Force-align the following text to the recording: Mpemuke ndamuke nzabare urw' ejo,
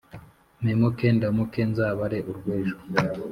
Mpemuke 0.61 1.07
ndamuke 1.17 1.61
nzabare 1.71 2.17
urw' 2.29 2.49
ejo, 2.57 2.77